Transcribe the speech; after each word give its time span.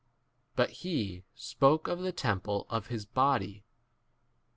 21 0.55 0.55
But 0.55 0.69
he 0.77 1.17
x 1.17 1.25
spoke 1.43 1.87
of 1.87 1.99
the 1.99 2.11
temple 2.11 2.63
k 2.71 2.75
of 2.75 2.85
22 2.87 2.93
his 2.95 3.05
body. 3.05 3.63